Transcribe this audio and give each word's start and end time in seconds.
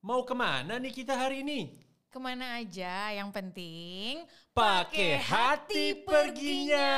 Mau 0.00 0.24
ke 0.24 0.32
mana 0.32 0.80
nih 0.80 0.96
kita 0.96 1.12
hari 1.12 1.44
ini? 1.44 1.76
Ke 2.08 2.16
mana 2.16 2.56
aja, 2.56 3.12
yang 3.12 3.28
penting 3.28 4.24
Pakai 4.56 5.20
hati 5.20 5.92
perginya. 6.08 6.88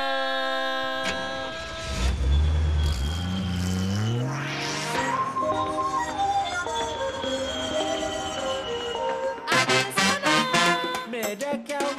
Sana. 9.99 10.37
Meda 11.11 11.59
kamu. 11.67 11.92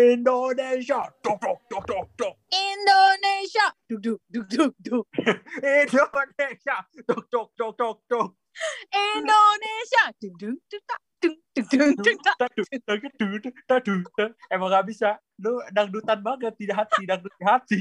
Indonesia. 0.00 1.04
Duk, 1.20 1.36
duk, 1.40 1.60
duk, 1.68 1.84
duk, 1.84 2.06
duk. 2.16 2.34
Indonesia. 2.48 3.66
Duk, 3.84 4.00
duk, 4.00 4.20
duk, 4.32 4.46
duk, 4.48 4.72
duk. 4.80 5.04
Indonesia. 5.60 6.76
Duk, 7.04 7.28
duk, 7.28 7.48
duk, 7.52 7.72
duk, 7.76 7.96
duk. 8.08 8.28
Indonesia. 8.88 10.04
Duk, 10.16 10.32
duk, 10.40 10.56
duk, 10.72 10.84
duk. 14.16 14.30
Emang 14.48 14.72
gak 14.72 14.88
bisa, 14.88 15.20
lu 15.36 15.60
dangdutan 15.68 16.24
banget 16.24 16.56
tidak 16.56 16.88
hati, 16.88 17.04
dangdut 17.04 17.34
hati. 17.44 17.80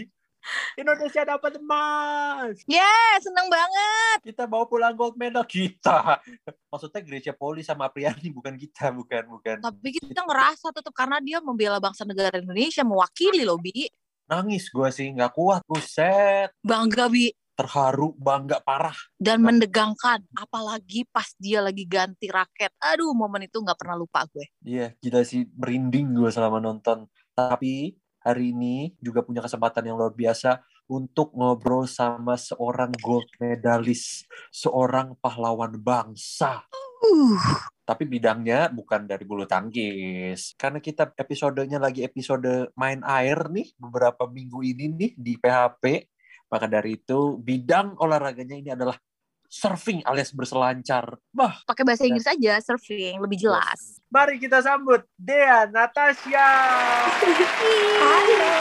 Indonesia 0.79 1.21
dapat 1.27 1.59
emas. 1.59 2.55
Yeah, 2.66 3.13
seneng 3.20 3.48
banget. 3.51 4.18
Kita 4.34 4.43
bawa 4.48 4.65
pulang 4.65 4.95
gold 4.95 5.20
medal 5.20 5.43
kita. 5.43 6.23
Maksudnya 6.71 7.01
gereja 7.04 7.32
Poli 7.35 7.62
sama 7.62 7.91
Apriani 7.91 8.32
bukan 8.32 8.55
kita, 8.55 8.90
bukan, 8.95 9.27
bukan. 9.27 9.57
Tapi 9.60 9.90
kita 9.99 10.23
ngerasa 10.23 10.71
tetap 10.71 10.93
karena 10.95 11.20
dia 11.20 11.43
membela 11.43 11.77
bangsa 11.77 12.07
negara 12.07 12.40
Indonesia, 12.40 12.82
mewakili 12.87 13.43
loh, 13.43 13.60
Bi. 13.60 13.91
Nangis 14.29 14.70
gue 14.70 14.90
sih, 14.93 15.10
nggak 15.12 15.34
kuat. 15.34 15.62
Buset, 15.65 16.54
Bangga, 16.62 17.10
Bi. 17.10 17.34
terharu, 17.60 18.15
bangga 18.15 18.63
parah. 18.63 18.95
Dan 19.20 19.43
mendegangkan. 19.43 20.23
Apalagi 20.32 21.04
pas 21.12 21.27
dia 21.35 21.60
lagi 21.60 21.84
ganti 21.84 22.32
raket. 22.32 22.71
Aduh, 22.79 23.12
momen 23.12 23.51
itu 23.51 23.60
nggak 23.60 23.76
pernah 23.76 23.99
lupa 23.99 24.23
gue. 24.32 24.48
Iya, 24.63 24.95
gila 25.04 25.27
sih 25.27 25.43
merinding 25.60 26.15
gue 26.15 26.32
selama 26.32 26.63
nonton. 26.63 27.04
Tapi 27.35 27.99
hari 28.23 28.51
ini 28.51 28.93
juga 28.99 29.23
punya 29.23 29.39
kesempatan 29.39 29.87
yang 29.87 29.98
luar 29.99 30.12
biasa 30.12 30.59
untuk 30.89 31.31
ngobrol 31.37 31.85
sama 31.85 32.35
seorang 32.35 32.89
gold 32.99 33.29
medalist, 33.37 34.26
seorang 34.49 35.13
pahlawan 35.21 35.77
bangsa. 35.77 36.65
Uh, 36.99 37.39
Tapi 37.85 38.03
bidangnya 38.09 38.67
bukan 38.73 39.05
dari 39.07 39.23
bulu 39.23 39.45
tangkis. 39.45 40.57
Karena 40.59 40.81
kita 40.84 41.13
episodenya 41.15 41.79
lagi 41.79 42.03
episode 42.03 42.73
main 42.76 43.05
air 43.05 43.48
nih 43.48 43.71
beberapa 43.77 44.27
minggu 44.27 44.59
ini 44.65 44.85
nih 44.91 45.11
di 45.15 45.33
PHP. 45.37 45.83
Maka 46.49 46.65
dari 46.65 46.98
itu 46.98 47.37
bidang 47.37 48.01
olahraganya 48.01 48.57
ini 48.57 48.70
adalah 48.73 48.98
surfing 49.49 50.05
alias 50.05 50.29
berselancar. 50.29 51.17
Wah, 51.33 51.57
pakai 51.65 51.81
bahasa 51.81 52.05
Inggris 52.05 52.29
aja, 52.29 52.61
surfing, 52.61 53.17
lebih 53.17 53.49
jelas. 53.49 53.97
Mari 54.13 54.37
kita 54.37 54.61
sambut 54.61 55.01
Dea 55.17 55.65
Natasha. 55.65 56.49
Halo. 57.97 58.53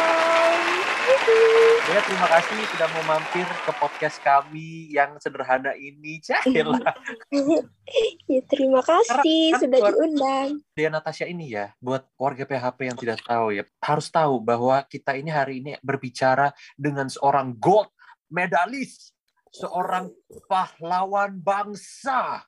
Dea 1.89 2.03
terima 2.05 2.29
kasih 2.29 2.61
sudah 2.73 2.89
mau 2.93 3.17
mampir 3.17 3.45
ke 3.45 3.73
podcast 3.77 4.21
kami 4.21 4.93
yang 4.93 5.17
sederhana 5.21 5.77
ini. 5.77 6.21
Cahila. 6.21 6.81
ya, 8.33 8.41
terima 8.49 8.81
kasih 8.81 9.57
Karena- 9.57 9.61
sudah 9.61 9.79
kan- 9.81 9.89
diundang. 9.93 10.49
Dea 10.73 10.89
Natasha 10.89 11.25
ini 11.29 11.53
ya, 11.53 11.73
buat 11.81 12.09
warga 12.17 12.49
PHP 12.49 12.79
yang 12.89 12.97
tidak 12.97 13.21
tahu 13.25 13.57
ya, 13.57 13.65
harus 13.85 14.09
tahu 14.09 14.41
bahwa 14.41 14.81
kita 14.89 15.17
ini 15.17 15.29
hari 15.29 15.61
ini 15.61 15.77
berbicara 15.85 16.53
dengan 16.77 17.09
seorang 17.13 17.57
gold 17.57 17.93
medalis, 18.29 19.17
seorang 19.59 20.07
pahlawan 20.47 21.35
bangsa. 21.43 22.47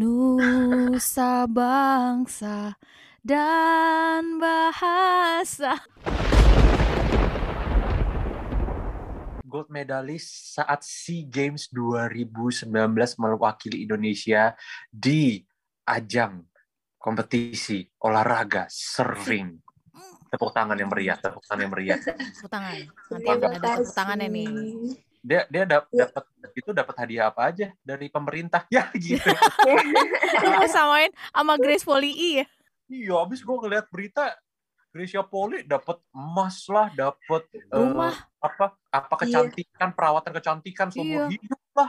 Nusa 0.00 1.44
bangsa 1.44 2.80
dan 3.20 4.40
bahasa. 4.40 5.84
Gold 9.44 9.70
medalis 9.70 10.56
saat 10.58 10.82
SEA 10.82 11.28
Games 11.28 11.70
2019 11.70 12.66
mewakili 13.22 13.86
Indonesia 13.86 14.56
di 14.90 15.44
ajang 15.86 16.42
kompetisi 16.98 17.86
olahraga 18.02 18.66
surfing. 18.66 19.60
Tepuk 20.32 20.50
tangan 20.50 20.74
yang 20.74 20.90
meriah, 20.90 21.14
tepuk 21.14 21.44
tangan 21.46 21.62
yang 21.62 21.70
meriah. 21.70 21.98
Tepuk 22.02 22.50
tangan. 22.50 22.74
Nanti 23.14 23.28
ada 23.30 23.46
tepuk 23.62 23.92
tangannya 23.94 24.26
nih. 24.26 25.13
Dia 25.24 25.48
dia 25.48 25.64
dap- 25.64 25.88
Ya. 25.88 26.04
dapat 26.06 26.24
itu 26.52 26.70
dapat 26.70 26.94
hadiah 26.98 27.32
apa 27.32 27.48
aja 27.48 27.72
dari 27.80 28.06
pemerintah? 28.06 28.68
Ya 28.74 28.92
gitu. 28.92 29.24
Lu 30.44 30.68
samain 30.68 31.08
sama 31.32 31.56
Grace 31.56 31.80
Poli 31.82 32.12
ya? 32.12 32.46
Iya, 32.84 33.16
abis 33.18 33.40
gue 33.40 33.56
ngeliat 33.56 33.88
berita 33.88 34.36
Gracia 34.92 35.24
Poli 35.24 35.64
dapat 35.64 35.98
emas 36.12 36.68
lah, 36.68 36.86
dapat 36.88 37.42
eh, 37.50 37.64
Rumah. 37.66 38.14
apa 38.38 38.76
apa 38.86 39.14
Iya. 39.16 39.20
kecantikan, 39.48 39.88
perawatan 39.90 40.30
kecantikan 40.30 40.86
seumur 40.88 41.26
Iya. 41.26 41.32
hidup 41.32 41.60
lah. 41.74 41.88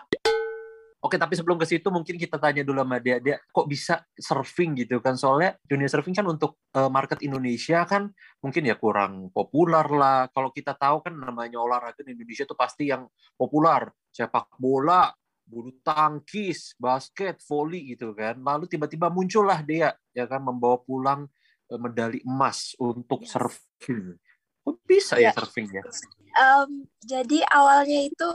Oke, 1.05 1.21
tapi 1.21 1.38
sebelum 1.38 1.61
ke 1.61 1.69
situ 1.69 1.85
mungkin 1.93 2.17
kita 2.17 2.41
tanya 2.41 2.66
dulu 2.66 2.81
sama 2.81 2.97
dia, 2.97 3.21
dia 3.21 3.38
kok 3.38 3.69
bisa 3.69 4.01
surfing 4.17 4.73
gitu 4.73 4.97
kan? 4.97 5.13
Soalnya 5.13 5.53
dunia 5.61 5.85
surfing 5.85 6.17
kan 6.17 6.25
untuk 6.25 6.57
eh, 6.73 6.89
market 6.89 7.21
Indonesia 7.21 7.85
kan 7.85 8.09
mungkin 8.41 8.66
ya 8.66 8.73
kurang 8.73 9.29
populer 9.29 9.85
lah. 9.85 10.25
Kalau 10.33 10.49
kita 10.49 10.73
tahu 10.73 11.05
kan 11.05 11.13
namanya 11.13 11.61
olahraga 11.61 12.01
di 12.01 12.17
Indonesia 12.17 12.49
tuh 12.49 12.57
pasti 12.57 12.89
yang 12.89 13.05
populer, 13.38 13.85
sepak 14.09 14.57
bola, 14.57 15.13
bulu 15.45 15.77
tangkis, 15.85 16.73
basket, 16.81 17.37
volley 17.45 17.93
gitu 17.93 18.17
kan. 18.17 18.41
Lalu 18.41 18.66
tiba-tiba 18.66 19.13
muncullah 19.13 19.61
dia 19.61 19.93
ya 20.09 20.25
kan 20.25 20.41
membawa 20.41 20.81
pulang 20.81 21.29
eh, 21.69 21.77
medali 21.77 22.17
emas 22.25 22.73
untuk 22.81 23.22
Yes. 23.22 23.37
surfing. 23.37 24.17
Kok 24.66 24.81
bisa 24.89 25.22
ya 25.22 25.29
Ya. 25.29 25.37
surfing 25.37 25.69
ya? 25.69 25.85
Em, 26.33 26.89
jadi 27.05 27.45
awalnya 27.53 28.09
itu 28.09 28.29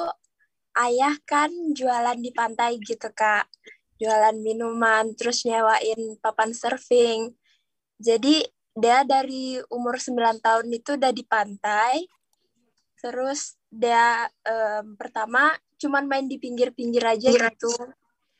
ayah 0.79 1.15
kan 1.27 1.51
jualan 1.75 2.19
di 2.19 2.31
pantai 2.31 2.79
gitu 2.83 3.11
kak, 3.11 3.47
jualan 3.99 4.37
minuman, 4.39 5.13
terus 5.19 5.43
nyewain 5.45 6.17
papan 6.23 6.55
surfing. 6.55 7.35
Jadi 8.01 8.47
dia 8.73 9.03
dari 9.05 9.59
umur 9.69 9.99
9 9.99 10.41
tahun 10.41 10.67
itu 10.73 10.97
udah 10.97 11.13
di 11.13 11.25
pantai, 11.27 12.07
terus 13.03 13.61
dia 13.69 14.31
em, 14.47 14.95
pertama 14.95 15.53
cuman 15.81 16.05
main 16.07 16.27
di 16.29 16.37
pinggir-pinggir 16.37 17.03
aja 17.03 17.29
gitu. 17.29 17.73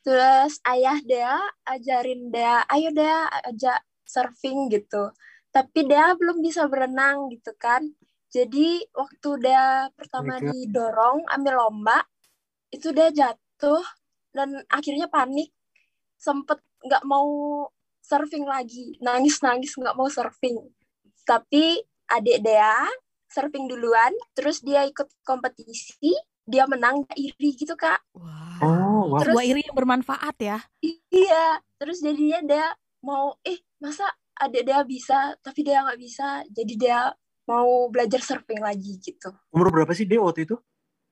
Terus 0.01 0.57
ayah 0.65 0.97
dia 1.05 1.37
ajarin 1.65 2.33
dia, 2.33 2.65
ayo 2.69 2.89
dia 2.89 3.29
ajak 3.45 3.85
surfing 4.05 4.69
gitu. 4.73 5.13
Tapi 5.53 5.85
dia 5.85 6.15
belum 6.17 6.41
bisa 6.41 6.65
berenang 6.65 7.29
gitu 7.29 7.53
kan. 7.59 7.85
Jadi 8.31 8.87
waktu 8.95 9.29
dia 9.43 9.91
pertama 9.93 10.39
my 10.39 10.41
God. 10.41 10.47
didorong 10.55 11.19
ambil 11.27 11.53
lomba, 11.59 11.99
itu 12.71 12.87
dia 12.91 13.11
jatuh 13.11 13.83
dan 14.31 14.63
akhirnya 14.71 15.11
panik, 15.11 15.51
sempet 16.15 16.57
nggak 16.81 17.03
mau 17.03 17.27
surfing 18.01 18.47
lagi, 18.47 18.97
nangis-nangis 19.03 19.75
nggak 19.75 19.93
mau 19.93 20.07
surfing. 20.07 20.57
Tapi 21.27 21.83
adik 22.09 22.41
dia 22.41 22.87
surfing 23.27 23.67
duluan, 23.67 24.11
terus 24.33 24.59
dia 24.59 24.83
ikut 24.83 25.07
kompetisi, 25.21 26.15
dia 26.47 26.67
menang, 26.67 27.03
iri 27.15 27.55
gitu 27.55 27.75
kak. 27.75 28.01
Wah. 28.15 28.59
Oh, 28.61 29.15
wah. 29.15 29.19
Terus- 29.23 29.35
Sebuah 29.35 29.45
iri 29.47 29.61
yang 29.67 29.77
bermanfaat 29.77 30.35
ya. 30.39 30.57
Iya, 31.11 31.59
terus 31.79 31.99
jadinya 31.99 32.39
dia 32.43 32.65
mau, 33.03 33.35
eh 33.43 33.59
masa 33.79 34.07
adik 34.35 34.65
dia 34.65 34.81
bisa, 34.83 35.35
tapi 35.39 35.61
dia 35.61 35.83
nggak 35.85 35.99
bisa, 36.01 36.43
jadi 36.49 36.73
dia 36.75 36.99
mau 37.47 37.89
belajar 37.89 38.21
surfing 38.21 38.61
lagi 38.61 38.97
gitu. 39.01 39.31
Umur 39.51 39.69
berapa 39.73 39.91
sih 39.91 40.05
dia 40.05 40.21
waktu 40.21 40.45
itu? 40.45 40.55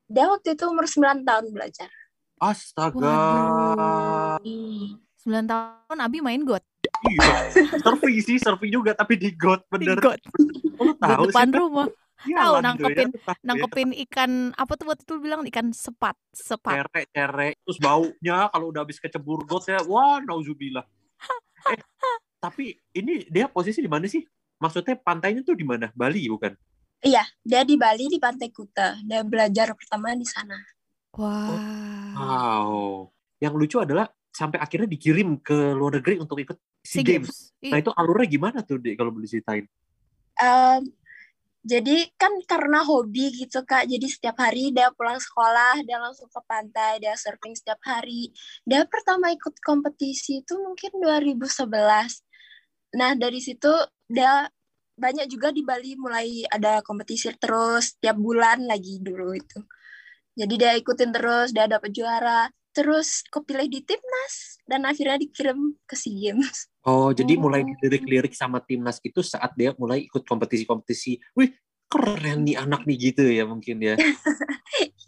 Dia 0.09 0.25
waktu 0.25 0.57
itu 0.57 0.63
umur 0.65 0.83
9 0.83 1.21
tahun 1.21 1.45
belajar. 1.53 1.87
Astaga. 2.35 2.97
Waduh. 2.97 4.41
9 5.21 5.45
tahun 5.45 5.97
Abi 5.99 6.19
main 6.19 6.41
got. 6.41 6.65
Iya. 6.99 7.53
surfing 7.79 8.19
sih, 8.19 8.35
surfing 8.35 8.73
juga 8.73 8.91
tapi 8.91 9.15
di 9.15 9.31
got 9.31 9.63
Di 9.69 9.71
bener. 9.77 9.97
got. 10.01 10.19
Oh, 10.75 10.91
tahu 10.97 11.29
depan 11.29 11.47
sih? 11.47 11.55
rumah. 11.55 11.87
Iya 12.19 12.35
Tahu 12.35 12.51
lah, 12.51 12.61
nangkepin- 12.65 13.07
ya, 13.07 13.19
tahu 13.21 13.31
ya. 13.31 13.45
Nangkepin 13.47 13.89
ikan 14.03 14.31
apa 14.51 14.73
tuh 14.75 14.85
waktu 14.91 15.03
itu 15.07 15.15
bilang 15.19 15.41
ikan 15.47 15.71
sepat, 15.71 16.17
sepat. 16.33 16.83
Cere, 16.83 17.01
cere. 17.07 17.49
Terus 17.63 17.79
baunya 17.79 18.49
kalau 18.49 18.73
udah 18.73 18.81
habis 18.83 18.99
kecebur 18.99 19.45
got 19.45 19.63
ya, 19.63 19.79
wah 19.87 20.19
nauzubillah. 20.19 20.83
Eh, 21.69 21.79
tapi 22.39 22.75
ini 22.91 23.23
dia 23.27 23.47
posisi 23.47 23.79
di 23.79 23.87
mana 23.87 24.03
sih? 24.03 24.23
Maksudnya 24.59 24.99
pantainya 24.99 25.43
tuh 25.43 25.55
di 25.55 25.63
mana? 25.63 25.91
Bali 25.95 26.27
bukan? 26.27 26.51
Iya, 26.99 27.23
dia 27.39 27.61
di 27.63 27.79
Bali 27.79 28.11
di 28.11 28.19
Pantai 28.19 28.51
Kuta. 28.51 28.99
Dia 29.03 29.23
belajar 29.23 29.71
pertama 29.71 30.11
di 30.15 30.27
sana. 30.27 30.59
Wah. 31.15 31.55
Wow. 32.15 33.07
Yang 33.39 33.53
lucu 33.55 33.77
adalah 33.79 34.11
sampai 34.29 34.59
akhirnya 34.59 34.87
dikirim 34.91 35.39
ke 35.39 35.73
luar 35.73 35.99
negeri 35.99 36.19
untuk 36.19 36.37
ikut 36.43 36.59
SEA 36.83 37.03
Games. 37.03 37.55
Iya. 37.63 37.71
Nah 37.71 37.77
itu 37.79 37.91
alurnya 37.95 38.27
gimana 38.27 38.59
tuh, 38.67 38.79
Dek, 38.83 38.99
kalau 38.99 39.15
boleh 39.15 39.27
ceritain? 39.27 39.63
Em, 40.39 40.83
jadi 41.63 42.07
kan 42.15 42.31
karena 42.47 42.83
hobi 42.87 43.35
gitu 43.35 43.63
kak, 43.67 43.87
jadi 43.87 44.07
setiap 44.07 44.39
hari 44.39 44.71
dia 44.71 44.91
pulang 44.95 45.19
sekolah, 45.19 45.83
dia 45.83 45.99
langsung 45.99 46.31
ke 46.31 46.39
pantai, 46.47 47.03
dia 47.03 47.15
surfing 47.19 47.55
setiap 47.55 47.79
hari. 47.83 48.31
Dia 48.63 48.87
pertama 48.87 49.31
ikut 49.35 49.59
kompetisi 49.59 50.39
itu 50.39 50.55
mungkin 50.55 50.99
2011. 51.03 52.23
Nah 52.95 53.11
dari 53.19 53.43
situ 53.43 53.71
dia 54.07 54.47
banyak 54.99 55.25
juga 55.25 55.49
di 55.49 55.63
Bali 55.63 55.95
mulai 55.95 56.43
ada 56.45 56.83
kompetisi 56.83 57.31
terus 57.33 57.95
tiap 57.97 58.15
bulan 58.15 58.63
lagi 58.63 58.99
dulu 58.99 59.31
itu. 59.31 59.59
Jadi 60.35 60.53
dia 60.55 60.71
ikutin 60.73 61.09
terus, 61.09 61.49
dia 61.49 61.65
dapat 61.65 61.89
juara. 61.89 62.47
Terus 62.69 63.25
kepilih 63.25 63.65
di 63.65 63.81
timnas 63.81 64.61
dan 64.63 64.85
akhirnya 64.85 65.17
dikirim 65.17 65.57
ke 65.83 65.95
SEA 65.95 66.31
Games. 66.31 66.69
Oh, 66.85 67.09
jadi 67.09 67.35
Oh. 67.35 67.43
mulai 67.43 67.65
dilirik-lirik 67.65 68.31
sama 68.31 68.61
timnas 68.61 69.01
itu 69.01 69.19
saat 69.19 69.51
dia 69.55 69.73
mulai 69.75 70.05
ikut 70.05 70.21
kompetisi-kompetisi. 70.21 71.17
Wih, 71.33 71.49
keren 71.87 72.45
nih 72.45 72.55
anak 72.55 72.85
nih 72.85 73.09
gitu 73.09 73.25
ya 73.25 73.43
mungkin 73.43 73.81
ya. 73.81 73.95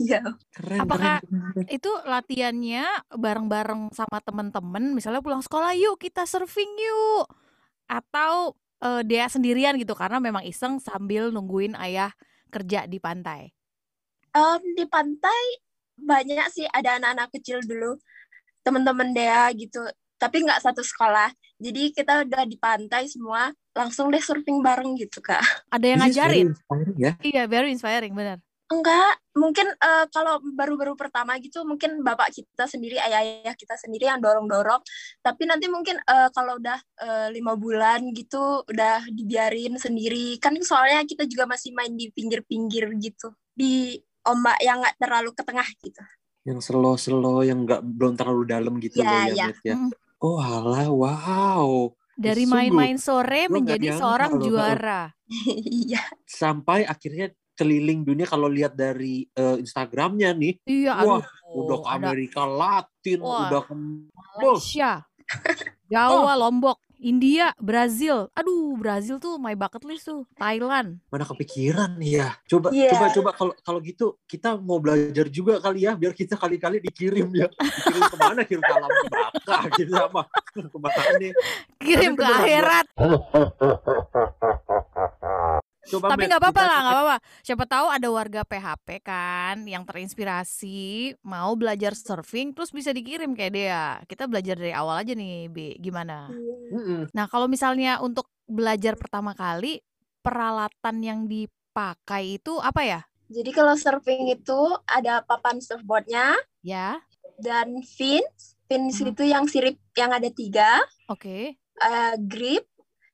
Iya. 0.02 0.26
Keren, 0.50 0.82
Apakah- 0.82 1.22
keren, 1.22 1.54
keren. 1.54 1.66
Itu 1.70 1.94
latihannya 2.02 2.84
bareng-bareng 3.14 3.94
sama 3.94 4.18
temen-temen, 4.18 4.98
misalnya 4.98 5.22
pulang 5.22 5.46
sekolah 5.46 5.78
yuk 5.78 6.02
kita 6.02 6.26
surfing 6.26 6.74
yuk. 6.74 7.30
Atau 7.86 8.58
eh, 8.81 9.01
dia 9.06 9.25
sendirian 9.30 9.78
gitu 9.78 9.94
karena 9.94 10.18
memang 10.18 10.44
iseng 10.44 10.81
sambil 10.81 11.30
nungguin 11.30 11.78
ayah 11.78 12.12
kerja 12.51 12.86
di 12.89 13.00
pantai. 13.00 13.54
Em, 14.31 14.62
di 14.75 14.86
pantai 14.88 15.44
banyak 16.01 16.48
sih 16.50 16.66
ada 16.72 16.98
anak-anak 16.98 17.30
kecil 17.36 17.62
dulu 17.62 18.00
teman-teman 18.66 19.13
dia 19.13 19.50
gitu 19.54 19.81
tapi 20.18 20.45
nggak 20.45 20.62
satu 20.62 20.81
sekolah 20.81 21.30
jadi 21.62 21.94
kita 21.94 22.25
udah 22.25 22.44
di 22.45 22.57
pantai 22.57 23.06
semua 23.10 23.50
langsung 23.74 24.10
deh 24.10 24.22
surfing 24.22 24.62
bareng 24.66 24.98
gitu 24.98 25.22
kak 25.22 25.42
Ada 25.69 25.86
yang 25.86 26.01
This 26.06 26.13
is 26.13 26.18
very 26.22 26.42
ngajarin? 26.42 26.48
inspiring 26.51 26.95
ya. 26.98 27.12
Iya, 27.22 27.44
very 27.48 27.69
inspiring, 27.72 28.13
benar. 28.13 28.38
Enggak 28.72 29.20
mungkin 29.36 29.68
eh, 29.68 30.06
kalau 30.16 30.40
baru-baru 30.56 30.96
pertama 30.96 31.36
gitu 31.44 31.64
mungkin 31.68 32.00
bapak 32.04 32.32
kita 32.32 32.66
sendiri 32.68 32.96
ayah-ayah 33.00 33.56
kita 33.60 33.76
sendiri 33.76 34.08
yang 34.08 34.24
dorong-dorong 34.24 34.80
tapi 35.20 35.44
nanti 35.48 35.68
mungkin 35.68 36.00
eh, 36.00 36.30
kalau 36.32 36.56
udah 36.56 36.80
eh, 37.04 37.28
lima 37.36 37.60
bulan 37.60 38.16
gitu 38.16 38.64
udah 38.68 39.04
dibiarin 39.12 39.76
sendiri 39.76 40.40
kan 40.40 40.56
soalnya 40.64 41.04
kita 41.04 41.28
juga 41.28 41.48
masih 41.48 41.76
main 41.76 41.92
di 41.92 42.08
pinggir-pinggir 42.12 42.88
gitu 43.04 43.36
di 43.52 44.00
ombak 44.24 44.58
yang 44.64 44.80
nggak 44.80 44.96
terlalu 44.98 45.32
ke 45.36 45.44
tengah 45.44 45.68
gitu 45.84 46.02
Yang 46.42 46.74
slow-slow, 46.74 47.46
yang 47.46 47.70
nggak 47.70 47.86
belum 47.86 48.18
terlalu 48.18 48.44
dalam 48.50 48.74
gitu 48.82 48.98
Iya, 48.98 49.06
loh 49.06 49.22
ya, 49.30 49.34
iya. 49.38 49.46
Ya. 49.62 49.76
Mm. 49.78 49.92
Oh 50.22 50.38
alah, 50.42 50.90
wow. 50.90 51.94
Dari 52.18 52.46
main-main 52.46 52.98
sore 53.02 53.50
menjadi 53.50 53.98
seorang 53.98 54.38
juara. 54.42 55.10
iya 55.86 56.02
Sampai 56.30 56.86
akhirnya 56.86 57.34
keliling 57.62 58.02
dunia 58.02 58.25
kalau 58.25 58.50
lihat 58.50 58.74
dari 58.74 59.30
eh, 59.30 59.56
Instagramnya 59.62 60.34
nih, 60.34 60.58
Iya, 60.66 60.98
Wah, 60.98 61.22
aduh. 61.22 61.62
udah 61.62 61.78
ke 61.78 61.88
ada 61.88 61.96
Amerika 62.02 62.42
Latin, 62.44 63.19
Wah. 63.22 63.46
udah 63.46 63.62
ke 63.62 63.74
Malaysia, 63.78 65.06
Jawa, 65.92 66.34
Lombok, 66.34 66.81
India, 66.98 67.52
Brazil. 67.58 68.30
Aduh, 68.31 68.75
Brazil 68.75 69.18
tuh 69.18 69.36
my 69.36 69.54
bucket 69.54 69.81
list 69.84 70.06
tuh. 70.06 70.24
Thailand. 70.36 71.02
mana 71.10 71.24
kepikiran 71.25 71.98
ya. 72.00 72.38
Coba 72.46 72.69
Iya. 72.69 72.94
coba 72.94 73.06
coba 73.10 73.30
kalau 73.34 73.54
kalau 73.60 73.80
gitu 73.81 74.16
kita 74.24 74.56
mau 74.56 74.78
belajar 74.78 75.25
juga 75.28 75.58
kali 75.58 75.84
ya 75.84 75.98
biar 75.98 76.13
kita 76.13 76.36
kali-kali 76.36 76.78
dikirim 76.80 77.28
ya. 77.34 77.48
Dikirim 77.50 78.02
ke 78.06 78.16
mana? 78.18 78.40
Kirim 78.46 78.62
ke 78.62 78.72
alam 78.72 78.90
baka 79.10 79.58
gitu 79.78 79.92
sama 79.92 80.22
ke 80.48 80.78
mana 80.78 81.02
nih. 81.18 81.31
Kirim 81.78 82.13
ke 82.13 82.24
akhirat. 82.24 82.86
Coba 85.81 86.13
Tapi 86.13 86.30
nggak 86.30 86.38
apa-apa 86.38 86.62
lah, 86.62 86.78
nggak 86.86 86.95
apa-apa. 86.95 87.18
Siapa 87.42 87.66
tahu 87.66 87.88
ada 87.89 88.07
warga 88.13 88.42
PHP 88.45 88.88
kan 89.01 89.66
yang 89.66 89.81
terinspirasi 89.81 91.18
mau 91.25 91.57
belajar 91.57 91.98
surfing 91.98 92.54
terus 92.54 92.69
bisa 92.69 92.94
dikirim 92.94 93.33
kayak 93.33 93.54
dia. 93.54 93.81
Kita 94.06 94.30
belajar 94.30 94.62
dari 94.62 94.72
awal 94.72 95.01
aja 95.01 95.18
nih, 95.18 95.50
Bi. 95.50 95.81
Gimana? 95.81 96.30
Mm-mm. 96.69 97.10
Nah, 97.12 97.25
kalau 97.25 97.50
misalnya 97.50 97.98
untuk 97.98 98.30
belajar 98.45 98.94
pertama 98.94 99.33
kali, 99.33 99.81
peralatan 100.22 101.01
yang 101.01 101.19
dipakai 101.25 102.38
itu 102.38 102.62
apa 102.62 102.81
ya? 102.86 103.01
Jadi 103.31 103.50
kalau 103.50 103.74
surfing 103.74 104.27
itu 104.30 104.60
ada 104.86 105.24
papan 105.24 105.57
surfboardnya 105.57 106.36
Ya, 106.62 107.01
dan 107.42 107.81
fins. 107.81 108.54
Fins 108.69 109.01
Hmm. 109.04 109.12
itu 109.12 109.24
yang 109.27 109.50
sirip 109.50 109.75
yang 109.98 110.13
ada 110.13 110.30
tiga. 110.31 110.80
oke. 111.10 111.57
Eh, 111.81 112.16
grip 112.22 112.69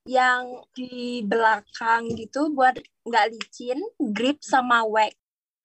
yang 0.07 0.63
di 0.71 1.21
belakang 1.27 2.09
gitu 2.15 2.49
buat 2.55 2.79
nggak 3.07 3.25
licin. 3.35 3.79
Grip 3.99 4.39
sama 4.41 4.83
wax. 4.87 5.13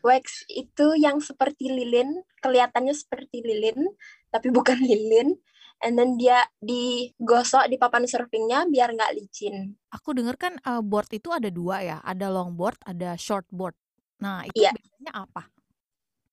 Wax 0.03 0.43
itu 0.51 0.99
yang 0.99 1.23
seperti 1.23 1.71
lilin, 1.71 2.27
kelihatannya 2.43 2.91
seperti 2.93 3.39
lilin, 3.41 3.87
tapi 4.35 4.51
bukan 4.57 4.79
lilin. 4.83 5.39
And 5.83 5.99
then 5.99 6.15
dia 6.15 6.47
digosok 6.63 7.67
di 7.67 7.75
papan 7.79 8.07
surfingnya 8.07 8.71
biar 8.71 8.95
nggak 8.95 9.15
licin. 9.19 9.75
Aku 9.95 10.15
denger 10.15 10.37
kan 10.39 10.53
eh, 10.63 10.83
board 10.83 11.11
itu 11.11 11.29
ada 11.35 11.51
dua 11.51 11.83
ya, 11.83 11.99
ada 12.03 12.27
longboard, 12.31 12.79
ada 12.87 13.19
shortboard. 13.19 13.75
Nah, 14.23 14.47
itu 14.47 14.63
Iya. 14.63 14.71
bedanya 14.71 15.13
apa? 15.27 15.43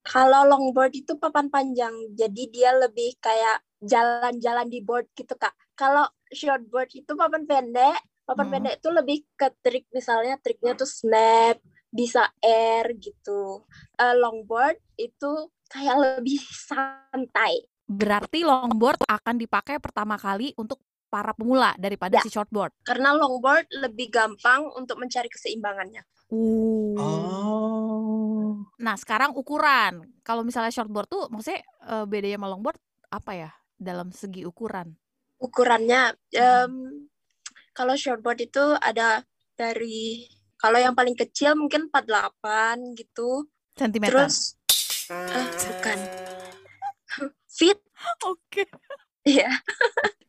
Kalau 0.06 0.42
longboard 0.50 0.94
itu 0.96 1.14
papan 1.22 1.48
panjang, 1.54 1.94
jadi 2.18 2.44
dia 2.50 2.72
lebih 2.74 3.20
kayak 3.22 3.62
jalan-jalan 3.84 4.68
di 4.74 4.80
board 4.82 5.06
gitu 5.14 5.34
kak. 5.38 5.54
Kalau 5.78 6.06
shortboard 6.30 6.90
itu 6.94 7.12
papan 7.14 7.44
pendek, 7.44 7.98
papan 8.24 8.46
Hmm. 8.46 8.54
pendek 8.54 8.74
itu 8.78 8.90
lebih 8.90 9.18
ke 9.34 9.48
trik 9.60 9.86
misalnya 9.90 10.38
triknya 10.38 10.74
tuh 10.74 10.86
snap, 10.86 11.58
bisa 11.90 12.30
air 12.40 12.94
gitu. 12.98 13.66
Eh, 13.96 14.16
longboard 14.16 14.78
itu 14.96 15.32
kayak 15.68 15.98
lebih 15.98 16.38
santai. 16.70 17.66
Berarti 17.86 18.46
longboard 18.46 19.02
akan 19.06 19.36
dipakai 19.36 19.82
pertama 19.82 20.14
kali 20.16 20.54
untuk 20.54 20.78
para 21.10 21.34
pemula 21.34 21.74
daripada 21.82 22.18
Ya. 22.18 22.22
si 22.22 22.30
shortboard. 22.30 22.70
Karena 22.86 23.18
longboard 23.18 23.66
lebih 23.82 24.14
gampang 24.14 24.70
untuk 24.78 25.02
mencari 25.02 25.26
keseimbangannya. 25.26 26.06
Uh. 26.30 26.94
Oh. 26.94 28.54
Nah, 28.78 28.94
sekarang 28.94 29.34
ukuran. 29.34 30.06
Kalau 30.22 30.46
misalnya 30.46 30.70
shortboard 30.70 31.10
tuh 31.10 31.26
maksudnya 31.34 31.66
eh, 31.90 32.06
bedanya 32.06 32.38
sama 32.38 32.54
longboard 32.54 32.78
apa 33.10 33.32
ya? 33.34 33.50
Dalam 33.74 34.14
segi 34.14 34.46
ukuran. 34.46 34.94
Ukurannya, 35.40 36.14
em, 36.36 36.74
kalau 37.72 37.96
shortboard 37.96 38.44
itu 38.44 38.64
ada 38.84 39.24
dari 39.56 40.28
kalau 40.60 40.76
yang 40.76 40.92
paling 40.92 41.16
kecil 41.16 41.56
mungkin 41.56 41.88
48 41.88 43.00
gitu. 43.00 43.48
Sentimeter. 43.80 44.28
Terus 44.28 44.60
eh, 45.10 45.48
bukan 45.48 46.00
fit 47.58 47.80
Oke. 48.28 48.64
ya. 49.24 49.52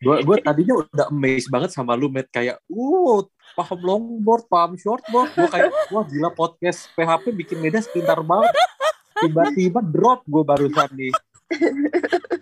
Gue 0.00 0.22
gue 0.24 0.36
tadinya 0.40 0.80
udah 0.80 1.06
amazed 1.12 1.50
banget 1.52 1.70
sama 1.74 1.92
lu, 1.98 2.08
Matt. 2.08 2.32
Kayak, 2.32 2.62
uh, 2.72 3.20
paham 3.52 3.80
longboard, 3.82 4.48
paham 4.48 4.74
shortboard. 4.78 5.30
Gue 5.36 5.48
kayak, 5.50 5.70
wah 5.92 6.04
gila 6.06 6.30
podcast 6.32 6.88
PHP 6.96 7.34
bikin 7.34 7.58
media 7.60 7.84
pintar 7.84 8.22
banget. 8.24 8.54
Tiba-tiba 9.20 9.84
drop 9.84 10.24
gue 10.24 10.42
barusan 10.42 10.90
nih. 10.96 11.12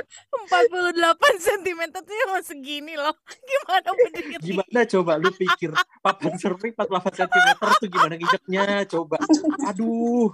48 0.49 0.95
cm 1.39 1.81
tuh 2.07 2.17
emang 2.27 2.43
segini 2.43 2.95
loh. 2.95 3.13
Gimana 3.51 3.89
berdiri? 3.93 4.35
Gimana 4.41 4.81
coba 4.85 5.13
lu 5.17 5.31
pikir 5.31 5.71
papan 6.01 6.35
surfing 6.37 6.73
48 6.73 7.19
cm 7.19 7.49
tuh 7.79 7.89
gimana 7.89 8.15
nginjeknya? 8.17 8.65
Coba. 8.89 9.17
Aduh. 9.69 10.33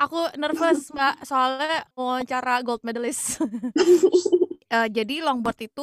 Aku 0.00 0.20
nervous, 0.36 0.90
Mbak, 0.90 1.14
soalnya 1.22 1.84
wawancara 1.94 2.62
gold 2.62 2.82
medalist. 2.82 3.38
Eh, 4.70 4.86
jadi 4.86 5.18
longboard 5.26 5.58
itu 5.66 5.82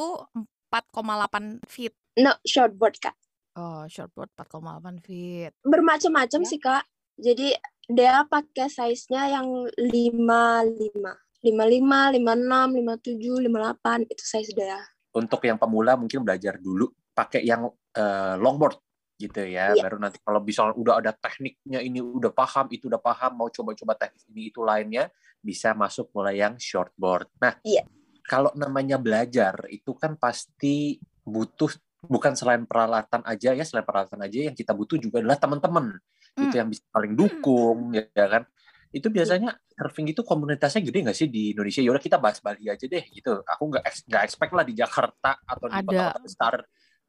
4,8 0.72 1.60
feet. 1.68 1.92
No, 2.16 2.32
shortboard 2.40 2.96
kak. 2.96 3.12
Oh, 3.52 3.84
shortboard 3.84 4.32
4,8 4.32 5.04
feet. 5.04 5.52
Bermacam-macam 5.60 6.40
Ya. 6.40 6.48
sih 6.48 6.56
kak. 6.56 6.88
Jadi 7.20 7.52
dia 7.88 8.20
pakai 8.28 8.68
size-nya 8.68 9.40
yang 9.40 9.48
55. 9.72 10.92
55, 11.40 12.18
56, 12.18 12.20
57, 12.20 13.48
58 13.48 14.12
itu 14.12 14.24
size 14.24 14.52
dia. 14.52 14.78
Untuk 15.16 15.40
yang 15.48 15.56
pemula 15.56 15.96
mungkin 15.96 16.20
belajar 16.20 16.60
dulu 16.60 16.92
pakai 17.16 17.42
yang 17.42 17.72
eh, 17.96 18.36
longboard 18.36 18.76
gitu 19.18 19.42
ya. 19.42 19.72
Iya. 19.74 19.82
Baru 19.82 19.96
nanti 19.98 20.20
kalau 20.20 20.44
bisa 20.44 20.68
udah 20.68 21.00
ada 21.00 21.10
tekniknya 21.16 21.80
ini 21.82 21.98
udah 22.04 22.30
paham, 22.30 22.68
itu 22.70 22.86
udah 22.86 23.00
paham, 23.00 23.34
mau 23.40 23.48
coba-coba 23.50 23.96
teknik 23.98 24.24
ini 24.30 24.52
itu 24.52 24.60
lainnya 24.62 25.10
bisa 25.42 25.72
masuk 25.72 26.12
mulai 26.12 26.38
yang 26.38 26.54
shortboard. 26.60 27.26
Nah, 27.42 27.58
Iya. 27.64 27.88
kalau 28.28 28.52
namanya 28.54 29.00
belajar 29.00 29.66
itu 29.72 29.96
kan 29.96 30.14
pasti 30.20 31.00
butuh 31.24 31.72
bukan 32.04 32.38
selain 32.38 32.62
peralatan 32.62 33.26
aja 33.26 33.50
ya 33.56 33.64
selain 33.66 33.82
peralatan 33.82 34.22
aja 34.22 34.52
yang 34.52 34.54
kita 34.54 34.70
butuh 34.70 35.02
juga 35.02 35.18
adalah 35.18 35.34
teman-teman 35.34 35.98
Hmm. 36.38 36.46
itu 36.46 36.54
yang 36.54 36.68
bisa 36.70 36.84
paling 36.94 37.12
dukung 37.18 37.78
ya 37.92 38.06
ya 38.14 38.26
kan? 38.30 38.42
Itu 38.88 39.12
biasanya 39.12 39.58
surfing 39.74 40.08
itu 40.14 40.22
komunitasnya 40.24 40.80
gede 40.80 40.98
nggak 41.04 41.18
sih 41.18 41.28
di 41.28 41.52
Indonesia? 41.52 41.82
Ya 41.82 41.90
udah 41.92 42.02
kita 42.02 42.16
bahas 42.16 42.38
Bali 42.40 42.70
aja 42.70 42.86
deh 42.86 43.04
gitu. 43.10 43.42
Aku 43.42 43.62
nggak 43.68 43.84
nggak 44.08 44.22
expect 44.24 44.52
lah 44.54 44.64
di 44.64 44.74
Jakarta 44.78 45.36
atau 45.44 45.66
di 45.68 45.76
kota-kota 45.84 46.20
besar 46.24 46.54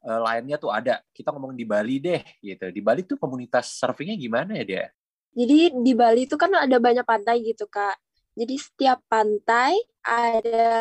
eh, 0.04 0.20
lainnya 0.20 0.56
tuh 0.60 0.70
ada. 0.74 1.00
Kita 1.14 1.32
ngomong 1.32 1.56
di 1.56 1.64
Bali 1.64 2.02
deh 2.02 2.20
gitu. 2.42 2.68
Di 2.68 2.80
Bali 2.84 3.06
tuh 3.08 3.16
komunitas 3.16 3.78
surfingnya 3.80 4.18
gimana 4.18 4.60
ya 4.60 4.64
dia? 4.66 4.84
Jadi 5.30 5.70
di 5.78 5.92
Bali 5.94 6.26
itu 6.26 6.34
kan 6.34 6.50
ada 6.52 6.76
banyak 6.82 7.06
pantai 7.06 7.40
gitu, 7.46 7.70
Kak. 7.70 7.96
Jadi 8.34 8.54
setiap 8.58 8.98
pantai 9.06 9.78
ada 10.02 10.72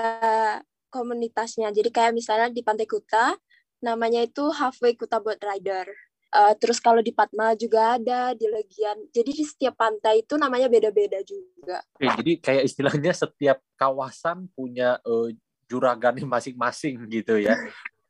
komunitasnya. 0.89 1.69
Jadi 1.69 1.89
kayak 1.93 2.17
misalnya 2.17 2.49
di 2.49 2.65
Pantai 2.65 2.89
Kuta, 2.89 3.37
namanya 3.85 4.25
itu 4.25 4.49
Halfway 4.49 4.97
Kuta 4.97 5.21
Boat 5.21 5.41
Rider. 5.41 5.85
Eh, 6.29 6.53
terus 6.61 6.77
kalau 6.77 7.01
di 7.01 7.09
Patma 7.09 7.57
juga 7.57 7.97
ada, 7.97 8.37
di 8.37 8.45
Legian. 8.45 9.01
Jadi 9.09 9.31
di 9.33 9.41
setiap 9.41 9.73
pantai 9.73 10.21
itu 10.21 10.37
namanya 10.37 10.69
beda-beda 10.69 11.17
juga. 11.25 11.81
Oke, 11.97 12.05
jadi 12.21 12.31
kayak 12.37 12.63
istilahnya 12.69 13.11
setiap 13.17 13.57
kawasan 13.73 14.45
punya 14.53 15.01
eh, 15.01 15.33
juragannya 15.65 16.29
masing-masing 16.29 17.01
gitu 17.09 17.41
ya. 17.41 17.57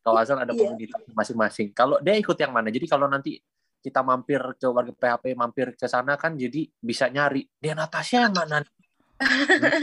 Kawasan 0.03 0.43
ada 0.43 0.51
Iya. 0.51 0.67
komunitas 0.67 0.99
masing-masing. 1.15 1.71
Kalau 1.71 1.95
dia 2.03 2.19
ikut 2.19 2.35
yang 2.35 2.51
mana? 2.51 2.67
Jadi 2.67 2.91
kalau 2.91 3.07
nanti 3.07 3.39
kita 3.79 4.03
mampir 4.03 4.43
ke 4.59 4.67
warga 4.67 4.91
PHP, 4.91 5.25
mampir 5.39 5.71
ke 5.79 5.87
sana 5.87 6.19
kan 6.19 6.35
jadi 6.35 6.67
bisa 6.83 7.07
nyari. 7.07 7.47
Dia 7.55 7.71
Natasha 7.71 8.27
yang 8.27 8.35
mana? 8.35 8.59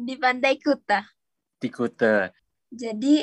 di 0.00 0.16
Pantai 0.16 0.56
Kuta. 0.56 1.04
Ikut. 1.60 1.92
eh, 2.00 2.32
Jadi 2.72 3.20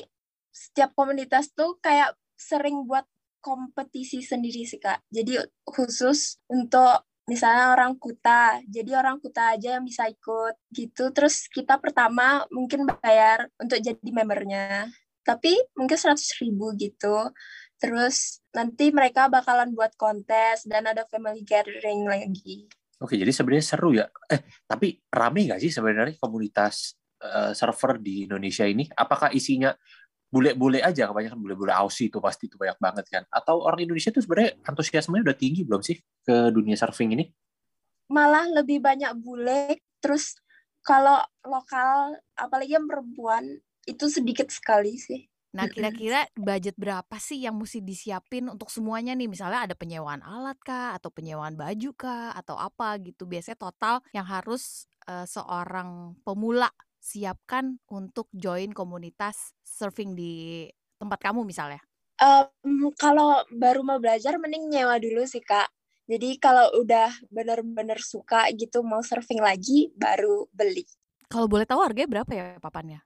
setiap 0.53 0.94
komunitas 0.94 1.50
tuh 1.58 1.82
kayak 1.82 2.13
sering 2.38 2.86
buat 2.86 3.06
kompetisi 3.39 4.22
sendiri 4.25 4.67
sih 4.67 4.82
kak. 4.82 5.06
Jadi 5.10 5.39
khusus 5.63 6.41
untuk 6.50 7.08
misalnya 7.27 7.75
orang 7.75 8.00
Kuta, 8.00 8.63
jadi 8.65 8.98
orang 8.98 9.20
Kuta 9.20 9.53
aja 9.53 9.77
yang 9.77 9.86
bisa 9.86 10.08
ikut 10.08 10.56
gitu. 10.72 11.12
Terus 11.12 11.51
kita 11.51 11.77
pertama 11.77 12.48
mungkin 12.50 12.88
bayar 12.88 13.51
untuk 13.60 13.77
jadi 13.84 14.10
membernya, 14.10 14.88
tapi 15.27 15.53
mungkin 15.75 16.00
100 16.00 16.41
ribu 16.41 16.72
gitu. 16.79 17.36
Terus 17.77 18.41
nanti 18.56 18.89
mereka 18.89 19.29
bakalan 19.29 19.75
buat 19.75 19.94
kontes 20.00 20.65
dan 20.65 20.89
ada 20.89 21.06
family 21.12 21.46
gathering 21.46 22.10
lagi. 22.10 22.65
Oke, 22.98 23.13
jadi 23.13 23.29
sebenarnya 23.29 23.65
seru 23.65 23.94
ya. 23.94 24.10
Eh, 24.34 24.41
tapi 24.65 24.98
rame 25.13 25.46
nggak 25.46 25.62
sih 25.62 25.70
sebenarnya 25.70 26.17
komunitas 26.17 26.98
eh, 27.22 27.53
server 27.53 28.01
di 28.01 28.25
Indonesia 28.25 28.65
ini? 28.65 28.89
Apakah 28.89 29.29
isinya 29.29 29.70
bule-bule 30.27 30.79
aja? 30.84 31.10
Kebanyakan 31.10 31.39
bule-bule 31.39 31.74
Aussie 31.74 32.12
itu 32.12 32.19
pasti 32.24 32.51
itu 32.51 32.55
banyak 32.60 32.77
banget 32.79 33.05
kan? 33.07 33.24
Atau 33.31 33.63
orang 33.63 33.84
Indonesia 33.84 34.12
itu 34.12 34.24
sebenarnya 34.24 34.60
antusiasmenya 34.67 35.24
udah 35.31 35.38
tinggi 35.38 35.62
belum 35.67 35.81
sih 35.84 35.98
ke 36.24 36.51
dunia 36.51 36.75
surfing 36.75 37.15
ini? 37.15 37.25
malah 38.07 38.48
lebih 38.48 38.79
banyak 38.79 39.12
bule 39.19 39.84
terus 40.00 40.39
kalau 40.84 41.19
lokal 41.43 42.15
apalagi 42.39 42.79
yang 42.79 42.88
perempuan 42.88 43.43
itu 43.84 44.07
sedikit 44.07 44.48
sekali 44.51 44.96
sih 44.96 45.27
Nah, 45.55 45.65
kira-kira 45.65 46.29
budget 46.38 46.77
berapa 46.77 47.17
sih 47.17 47.41
yang 47.41 47.57
mesti 47.57 47.81
disiapin 47.81 48.46
untuk 48.46 48.69
semuanya 48.69 49.17
nih? 49.17 49.25
Misalnya 49.25 49.65
ada 49.65 49.74
penyewaan 49.74 50.22
alat 50.22 50.60
kah, 50.62 50.93
atau 50.93 51.10
penyewaan 51.10 51.57
baju 51.57 51.98
kah, 51.98 52.29
atau 52.38 52.53
apa 52.62 52.93
gitu. 53.01 53.25
Biasanya 53.25 53.57
total 53.57 54.05
yang 54.13 54.27
harus 54.27 54.86
eh, 55.10 55.25
seorang 55.25 56.13
pemula 56.22 56.69
siapkan 57.08 57.80
untuk 57.88 58.28
join 58.36 58.76
komunitas 58.76 59.56
surfing 59.64 60.12
di 60.12 60.68
tempat 61.00 61.24
kamu 61.32 61.48
misalnya. 61.48 61.80
Em, 62.20 62.92
kalau 63.00 63.40
baru 63.54 63.86
mau 63.88 64.02
belajar 64.04 64.36
mending 64.36 64.68
nyewa 64.68 65.00
dulu 65.00 65.24
sih 65.24 65.40
kak 65.40 65.70
jadi 66.10 66.40
kalau 66.42 66.66
udah 66.82 67.14
bener-bener 67.30 68.02
suka 68.02 68.50
gitu 68.58 68.82
mau 68.82 69.06
surfing 69.06 69.40
lagi 69.40 69.94
baru 69.94 70.50
beli 70.50 70.84
Kalau 71.30 71.46
boleh 71.46 71.68
tahu 71.70 71.84
harganya 71.84 72.10
berapa 72.10 72.32
ya 72.34 72.46
papannya? 72.58 73.00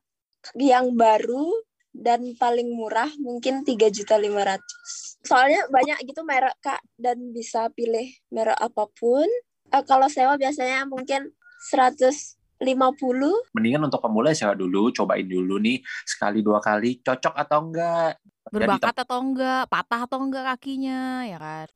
yang 0.55 0.95
baru 0.95 1.51
dan 1.91 2.33
paling 2.39 2.71
murah 2.71 3.11
mungkin 3.19 3.67
tiga 3.67 3.91
juta 3.91 4.15
lima 4.15 4.41
ratus 4.47 5.19
soalnya 5.27 5.67
banyak 5.67 6.07
gitu 6.07 6.23
merek 6.23 6.55
kak 6.63 6.79
dan 6.95 7.35
bisa 7.35 7.67
pilih 7.75 8.07
merek 8.31 8.57
apa 8.57 8.87
pun 8.95 9.27
Eh, 9.71 9.83
kalau 9.87 10.11
sewa 10.11 10.35
biasanya 10.35 10.83
mungkin 10.83 11.31
150 12.61 13.57
Mendingan 13.57 13.89
untuk 13.89 14.05
pemula 14.05 14.37
sewa 14.37 14.53
dulu, 14.53 14.93
cobain 14.93 15.25
dulu 15.25 15.57
nih 15.57 15.81
sekali 16.05 16.45
dua 16.45 16.61
kali 16.61 17.01
cocok 17.01 17.33
atau 17.33 17.59
enggak. 17.65 18.21
Berbakat 18.53 18.95
atau 19.01 19.17
enggak, 19.17 19.65
patah 19.65 20.05
atau 20.05 20.21
enggak 20.21 20.45
kakinya, 20.53 21.25
ya 21.25 21.37
kan? 21.41 21.67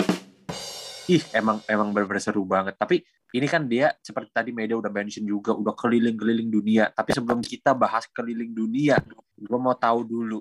ih 1.05 1.21
emang 1.37 1.61
emang 1.69 1.93
benar-benar 1.93 2.21
seru 2.21 2.43
banget. 2.45 2.73
Tapi 2.77 3.05
ini 3.33 3.45
kan 3.45 3.69
dia 3.69 3.93
seperti 4.01 4.31
tadi 4.33 4.49
media 4.49 4.77
udah 4.77 4.89
mention 4.89 5.25
juga 5.25 5.53
udah 5.53 5.73
keliling-keliling 5.77 6.49
dunia. 6.49 6.89
Tapi 6.89 7.13
sebelum 7.13 7.41
kita 7.45 7.77
bahas 7.77 8.09
keliling 8.09 8.53
dunia 8.53 8.97
gue 9.35 9.59
mau 9.59 9.77
tahu 9.77 10.05
dulu. 10.05 10.39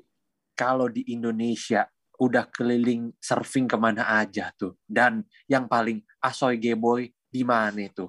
Kalau 0.54 0.86
di 0.86 1.02
Indonesia 1.10 1.84
udah 2.14 2.46
keliling 2.46 3.10
surfing 3.18 3.66
ke 3.66 3.74
mana 3.74 4.06
aja 4.06 4.54
tuh? 4.54 4.78
Dan 4.86 5.26
yang 5.50 5.66
paling 5.66 5.98
asoy 6.22 6.62
geboy 6.62 7.10
di 7.34 7.42
mana 7.42 7.90
tuh 7.90 8.06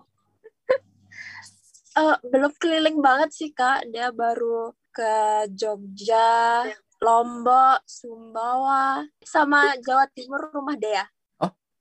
Eh, 1.96 2.16
belum 2.26 2.52
keliling 2.56 3.00
banget 3.00 3.32
sih 3.32 3.50
kak. 3.50 3.88
Dia 3.88 4.12
baru 4.12 4.76
ke 4.92 5.16
Jogja 5.50 6.68
Lombok 7.00 7.84
Sumbawa 7.86 9.04
sama 9.22 9.76
Jawa 9.80 10.08
Timur. 10.10 10.52
Rumah 10.52 10.76
Dea 10.76 11.06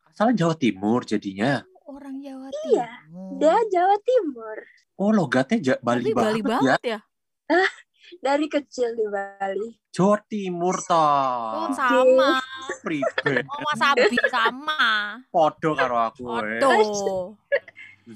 asalnya 0.04 0.46
Jawa 0.46 0.54
Timur 0.54 1.02
jadinya? 1.02 1.66
Orang 1.84 2.22
Jawa 2.22 2.46
Iya, 2.64 2.86
Timur. 3.02 3.34
Dea 3.34 3.58
Jawa 3.66 3.96
Timur. 3.98 4.56
Oh 4.94 5.10
logatnya 5.10 5.58
Ja- 5.58 5.82
Bali, 5.82 6.06
Tapi 6.06 6.14
Bali 6.14 6.40
banget, 6.40 6.78
ya? 6.86 6.98
banget 7.02 7.02
ya. 7.50 7.66
dari 8.22 8.46
kecil 8.46 8.94
di 8.94 9.06
Bali. 9.10 9.74
Jawa 9.90 10.22
Timur 10.24 10.78
Oh, 10.78 10.86
toh 10.86 11.66
sama. 11.74 12.38
pribadi. 12.78 13.42
Oh, 13.42 13.58
wasabi 13.66 14.16
sama. 14.30 15.18
podo 15.34 15.74
karo 15.74 15.98
aku 15.98 16.30
eh. 16.46 16.62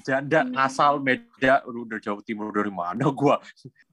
Janda 0.05 0.45
ngasal 0.45 1.01
beda 1.01 1.65
Aduh, 1.65 1.85
udah 1.85 1.97
Jawa 1.97 2.21
Timur 2.21 2.53
dari 2.53 2.69
mana 2.69 3.09
gua 3.09 3.41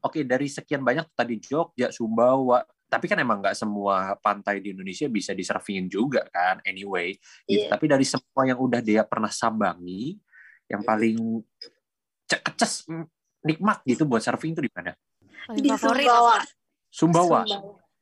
oke 0.05 0.21
dari 0.29 0.47
sekian 0.47 0.85
banyak 0.85 1.09
tadi 1.17 1.41
Jogja 1.41 1.89
Sumbawa 1.89 2.61
tapi 2.87 3.11
kan 3.11 3.19
emang 3.19 3.43
nggak 3.43 3.57
semua 3.57 4.15
pantai 4.21 4.63
di 4.63 4.71
Indonesia 4.71 5.11
bisa 5.11 5.35
disurfingin 5.35 5.91
juga 5.91 6.23
kan 6.31 6.63
anyway 6.63 7.17
gitu. 7.49 7.67
Iya. 7.67 7.73
tapi 7.73 7.85
dari 7.89 8.07
semua 8.07 8.43
yang 8.47 8.61
udah 8.61 8.81
dia 8.85 9.03
pernah 9.03 9.33
sambangi 9.33 10.15
yang 10.71 10.85
paling 10.85 11.43
ce- 12.29 12.43
keces 12.43 12.87
nikmat 13.43 13.83
gitu 13.87 14.05
buat 14.05 14.23
surfing 14.23 14.55
itu 14.55 14.63
di 14.67 14.73
mana 14.75 14.93
Paling 15.47 15.63
di 15.63 15.71
Sumbawa? 15.79 16.39
Sumbawa, 16.91 17.41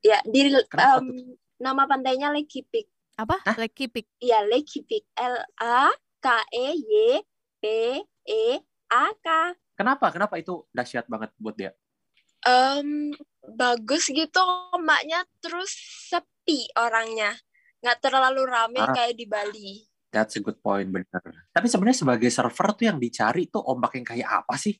ya 0.01 0.19
di 0.25 0.49
Kenapa 0.65 1.05
em, 1.05 1.37
nama 1.61 1.83
pantainya 1.85 2.33
Lake 2.33 2.49
Kipik 2.49 2.89
Apa? 3.21 3.37
Hah? 3.45 3.57
Lake 3.61 3.77
Kipik. 3.77 4.09
Iya 4.19 4.43
Lake 4.49 4.65
Kipik 4.65 5.05
L 5.13 5.37
A 5.61 5.93
K 6.25 6.29
E 6.51 6.67
Y 6.73 7.21
P 7.65 7.97
E 8.29 8.61
A 8.93 9.09
K. 9.25 9.57
Kenapa? 9.73 10.13
Kenapa 10.13 10.37
itu 10.37 10.69
dahsyat 10.69 11.09
banget 11.09 11.33
buat 11.41 11.57
dia? 11.57 11.73
Em, 12.45 13.09
bagus 13.57 14.13
gitu 14.13 14.37
ombaknya 14.77 15.25
terus 15.41 15.73
sepi 16.13 16.69
orangnya. 16.77 17.33
Nggak 17.81 18.05
terlalu 18.05 18.45
rame 18.45 18.85
Ah. 18.85 18.93
kayak 18.93 19.17
di 19.17 19.25
Bali. 19.25 19.71
That's 20.13 20.37
a 20.37 20.45
good 20.45 20.61
point, 20.61 20.93
bener. 20.93 21.25
Tapi 21.57 21.67
sebenarnya 21.67 22.05
sebagai 22.05 22.29
server 22.29 22.69
tuh 22.77 22.85
yang 22.93 23.01
dicari 23.01 23.49
tuh 23.49 23.65
ombak 23.65 23.97
yang 23.97 24.05
kayak 24.05 24.29
apa 24.45 24.61
sih? 24.61 24.77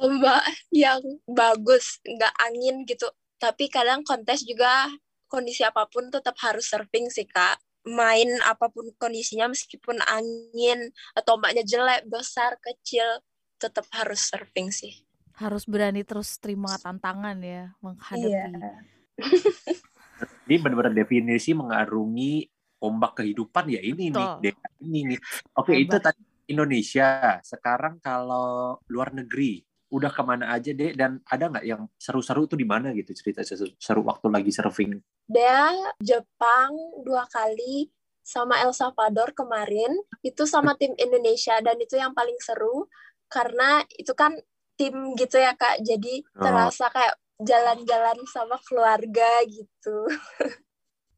ombak 0.00 0.40
yang 0.72 1.04
bagus 1.28 2.00
nggak 2.00 2.32
angin 2.40 2.88
gitu. 2.88 3.04
Tapi 3.36 3.68
kadang 3.68 4.00
kontes 4.00 4.48
juga 4.48 4.88
kondisi 5.28 5.60
apa 5.60 5.84
pun 5.84 6.08
tetap 6.08 6.32
harus 6.40 6.64
surfing 6.64 7.12
sih 7.12 7.28
kak 7.28 7.60
main 7.88 8.28
apa 8.44 8.68
pun 8.68 8.92
kondisinya 9.00 9.48
meskipun 9.48 10.00
angin 10.04 10.92
atau 11.16 11.40
ombaknya 11.40 11.64
jelek 11.64 12.04
besar 12.08 12.60
kecil 12.60 13.24
tetap 13.56 13.88
harus 13.92 14.20
surfing 14.28 14.68
sih 14.72 14.92
Harus 15.40 15.64
berani 15.64 16.04
terus 16.04 16.36
terima 16.36 16.76
tantangan 16.76 17.40
ya 17.40 17.72
menghadapi. 17.80 18.28
Iya. 18.28 18.76
Ini 20.44 20.56
benar-benar 20.60 20.92
definisi 20.92 21.56
mengarungi 21.56 22.44
ombak 22.80 23.22
kehidupan 23.22 23.72
ya 23.72 23.80
ini 23.80 24.10
nih, 24.12 24.26
Betul. 24.36 24.40
deh, 24.40 24.54
ini 24.84 25.00
nih. 25.14 25.18
Oke, 25.56 25.72
itu 25.76 25.96
Hebat. 25.96 26.12
tadi 26.12 26.22
Indonesia. 26.48 27.38
Sekarang 27.44 28.00
kalau 28.00 28.80
luar 28.88 29.14
negeri, 29.14 29.62
udah 29.92 30.10
ke 30.10 30.22
mana 30.24 30.50
aja 30.52 30.72
deh? 30.72 30.96
Dan 30.96 31.20
ada 31.28 31.44
nggak 31.46 31.64
yang 31.64 31.86
seru-seru 32.00 32.48
tuh 32.50 32.58
di 32.58 32.66
mana 32.66 32.90
gitu 32.96 33.12
cerita 33.14 33.44
seru, 33.46 33.70
seru 33.76 34.00
waktu 34.04 34.26
lagi 34.32 34.50
surfing? 34.50 34.98
Dia 35.30 35.70
Jepang 36.02 36.74
dua 37.06 37.22
kali 37.30 37.86
sama 38.20 38.58
El 38.60 38.74
Salvador 38.74 39.30
kemarin 39.30 39.94
itu 40.20 40.42
sama 40.44 40.74
tim 40.74 40.90
Indonesia 40.98 41.54
dan 41.62 41.78
itu 41.78 41.94
yang 41.94 42.10
paling 42.10 42.34
seru 42.42 42.90
karena 43.26 43.86
itu 43.94 44.10
kan 44.12 44.34
tim 44.74 45.14
gitu 45.14 45.38
ya 45.38 45.54
kak 45.54 45.80
jadi 45.80 46.26
Oh. 46.34 46.42
terasa 46.42 46.90
kayak 46.90 47.14
jalan-jalan 47.38 48.18
sama 48.26 48.58
keluarga 48.66 49.46
gitu 49.46 49.96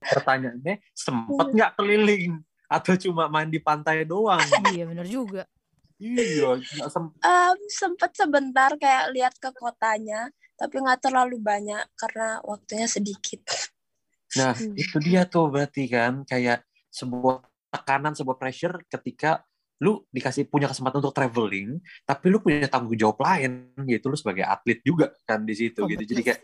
Pertanyaannya, 0.03 0.83
sempet 0.93 1.47
nggak 1.55 1.73
keliling? 1.79 2.43
Atau 2.67 2.99
cuma 2.99 3.31
main 3.31 3.47
di 3.47 3.63
pantai 3.63 4.03
doang? 4.03 4.43
iya 4.75 4.83
bener 4.83 5.07
juga. 5.07 5.47
iya, 5.97 6.59
nggak 6.59 6.91
sem- 6.91 7.15
Em, 7.23 7.59
sempet 7.71 8.11
sebentar 8.11 8.75
kayak 8.75 9.15
lihat 9.15 9.35
ke 9.39 9.55
kotanya, 9.55 10.27
tapi 10.59 10.83
nggak 10.83 11.07
terlalu 11.07 11.39
banyak 11.39 11.87
karena 11.95 12.43
waktunya 12.43 12.91
sedikit. 12.91 13.47
Nah, 14.39 14.53
Hmm. 14.57 14.75
itu 14.77 14.97
dia 15.03 15.29
tuh 15.29 15.49
berarti 15.53 15.85
kan 15.93 16.25
kayak 16.25 16.65
sebuah 16.89 17.45
tekanan, 17.73 18.13
sebuah 18.17 18.37
pressure 18.41 18.81
ketika 18.89 19.45
lu 19.83 19.99
dikasih 20.15 20.47
punya 20.47 20.71
kesempatan 20.71 21.03
untuk 21.03 21.17
traveling, 21.17 21.83
tapi 22.07 22.31
lu 22.31 22.39
punya 22.39 22.71
tanggung 22.71 22.95
jawab 22.95 23.19
lain, 23.27 23.75
yaitu 23.89 24.07
lu 24.07 24.15
sebagai 24.15 24.47
atlet 24.47 24.79
juga 24.87 25.11
kan 25.27 25.43
di 25.43 25.55
situ 25.59 25.83
gitu. 25.91 26.03
Jadi 26.07 26.23
kayak 26.23 26.41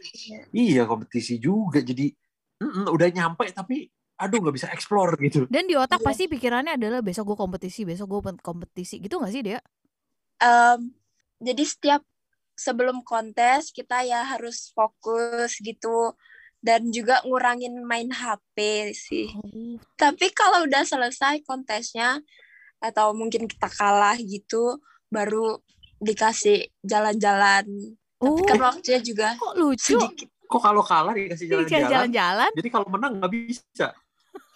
iya 0.53 0.83
kompetisi 0.85 1.39
juga. 1.39 1.79
Jadi 1.81 2.11
mm-mm, 2.61 2.91
udah 2.91 3.09
nyampe 3.15 3.47
tapi 3.55 3.87
aduh 4.19 4.43
nggak 4.43 4.57
bisa 4.59 4.69
explore 4.75 5.15
gitu. 5.23 5.47
Dan 5.47 5.65
di 5.71 5.79
otak 5.79 6.03
Iya. 6.03 6.07
pasti 6.11 6.25
pikirannya 6.27 6.75
adalah 6.77 7.01
besok 7.01 7.33
gue 7.33 7.39
kompetisi, 7.39 7.87
besok 7.87 8.07
gue 8.19 8.21
kompetisi. 8.43 8.99
Gitu 9.01 9.17
gak 9.23 9.33
sih 9.33 9.43
dia? 9.47 9.63
Em, 10.43 10.93
jadi 11.39 11.63
setiap 11.63 12.03
sebelum 12.59 13.07
kontes 13.07 13.71
kita 13.71 14.03
ya 14.03 14.27
harus 14.27 14.75
fokus 14.75 15.63
gitu 15.63 16.15
dan 16.59 16.91
juga 16.91 17.23
ngurangin 17.23 17.79
main 17.87 18.11
HP 18.11 18.57
sih. 18.95 19.31
Oh. 19.35 19.79
Tapi 19.95 20.35
kalau 20.35 20.67
udah 20.67 20.83
selesai 20.83 21.43
kontesnya 21.47 22.19
atau 22.79 23.15
mungkin 23.15 23.47
kita 23.47 23.71
kalah 23.71 24.19
gitu, 24.19 24.79
baru 25.11 25.59
dikasih 25.99 26.71
jalan-jalan. 26.83 27.67
Tapi 28.19 28.41
Oh, 28.43 28.43
kan 28.43 28.59
waktunya 28.59 28.99
juga 28.99 29.35
kok 29.43 29.55
lucu? 29.55 29.95
sedikit. 29.95 30.29
Kok 30.49 30.63
kalau 30.63 30.83
kalah 30.83 31.15
dikasih 31.15 31.47
jalan-jalan? 31.47 31.91
Jalan-jalan. 31.91 32.51
Jadi 32.57 32.69
kalau 32.73 32.87
menang 32.91 33.13
nggak 33.23 33.33
bisa. 33.33 33.95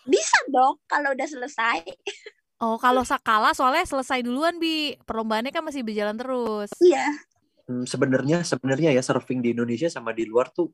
Bisa 0.02 0.38
dong 0.50 0.82
kalau 0.86 1.14
udah 1.14 1.28
selesai. 1.28 1.82
Oh, 2.62 2.78
kalau 2.78 3.02
sakala 3.02 3.50
soalnya 3.58 3.82
selesai 3.82 4.22
duluan, 4.22 4.62
Bi. 4.62 4.94
Perlombaannya 5.02 5.50
kan 5.50 5.66
masih 5.66 5.82
berjalan 5.82 6.14
terus. 6.14 6.70
Iya. 6.78 7.10
Hmm, 7.66 7.82
sebenarnya 7.82 8.46
sebenarnya 8.46 8.94
ya 8.94 9.02
surfing 9.02 9.42
di 9.42 9.50
Indonesia 9.50 9.90
sama 9.90 10.14
di 10.14 10.22
luar 10.30 10.46
tuh 10.54 10.70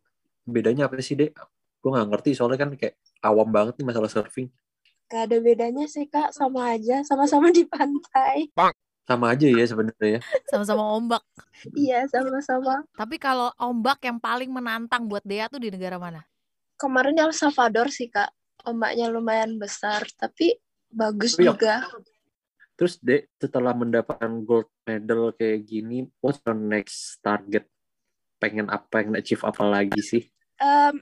bedanya 0.49 0.89
apa 0.89 0.97
sih 1.05 1.15
dek? 1.15 1.37
Gue 1.79 1.91
nggak 1.93 2.09
ngerti 2.09 2.31
soalnya 2.33 2.59
kan 2.65 2.71
kayak 2.75 2.97
awam 3.23 3.53
banget 3.53 3.77
nih 3.77 3.87
masalah 3.87 4.09
surfing. 4.09 4.49
Gak 5.09 5.29
ada 5.29 5.37
bedanya 5.41 5.89
sih 5.89 6.05
kak, 6.05 6.37
sama 6.37 6.77
aja, 6.77 7.01
sama-sama 7.01 7.49
di 7.49 7.65
pantai. 7.65 8.53
Sama 9.09 9.33
aja 9.33 9.49
ya 9.49 9.65
sebenarnya 9.65 10.09
ya. 10.17 10.21
Sama-sama 10.53 10.85
ombak. 10.93 11.25
Iya, 11.73 12.05
sama-sama. 12.13 12.85
Tapi 12.93 13.17
kalau 13.17 13.49
ombak 13.57 14.05
yang 14.05 14.21
paling 14.21 14.53
menantang 14.53 15.09
buat 15.09 15.25
Dea 15.25 15.49
tuh 15.49 15.65
di 15.65 15.73
negara 15.73 15.97
mana? 15.97 16.29
Kemarin 16.77 17.17
El 17.17 17.33
Salvador 17.33 17.89
sih 17.89 18.13
kak, 18.13 18.29
ombaknya 18.69 19.09
lumayan 19.09 19.57
besar, 19.57 20.05
tapi 20.21 20.61
bagus 20.93 21.41
Iya. 21.41 21.57
juga. 21.57 21.75
Terus 22.79 23.01
dek 23.01 23.33
setelah 23.41 23.73
mendapatkan 23.73 24.31
gold 24.45 24.69
medal 24.85 25.33
kayak 25.35 25.65
gini, 25.65 26.05
what's 26.21 26.39
your 26.45 26.55
next 26.55 27.17
target? 27.25 27.65
Pengen 28.39 28.69
apa 28.69 29.03
yang 29.03 29.17
achieve 29.17 29.41
apa 29.43 29.65
lagi 29.65 29.99
sih? 30.05 30.23
Em, 30.59 30.95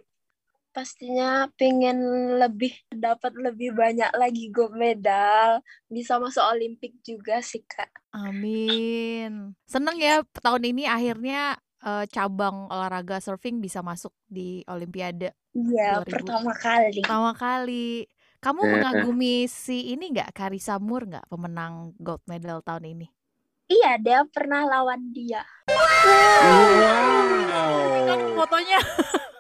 pastinya 0.70 1.48
pengen 1.56 1.96
lebih 2.36 2.76
dapat 2.92 3.32
lebih 3.32 3.72
banyak 3.72 4.12
lagi 4.12 4.52
gold 4.52 4.76
medal, 4.76 5.64
bisa 5.88 6.20
masuk 6.20 6.44
Olimpik 6.44 7.00
juga 7.00 7.40
sih 7.40 7.64
kak. 7.64 7.88
Amin. 8.12 9.56
Seneng 9.64 9.96
ya 9.96 10.20
tahun 10.44 10.68
ini 10.72 10.84
akhirnya 10.84 11.56
eh, 11.80 12.04
cabang 12.08 12.68
olahraga 12.68 13.20
surfing 13.20 13.60
bisa 13.60 13.80
masuk 13.80 14.12
di 14.28 14.60
Olimpiade 14.68 15.32
Iya, 15.56 16.04
2000. 16.04 16.28
pertama 16.28 16.52
kali. 16.52 17.00
pertama 17.00 17.32
kali. 17.32 17.88
Kamu 18.36 18.60
Eh. 18.60 18.68
mengagumi 18.68 19.48
si 19.48 19.96
ini 19.96 20.12
nggak 20.12 20.36
Karisa 20.36 20.76
Mur 20.76 21.08
nggak 21.08 21.24
pemenang 21.26 21.96
gold 21.96 22.20
medal 22.28 22.60
tahun 22.60 22.92
ini? 22.92 23.06
Iya, 23.66 23.96
dia 23.98 24.20
pernah 24.28 24.62
lawan 24.62 25.10
dia. 25.10 25.40
Kan 28.06 28.20
Wow. 28.22 28.36
fotonya 28.38 28.78